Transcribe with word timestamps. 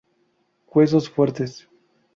Huesos 0.65 1.11
fuertes. 1.11 1.69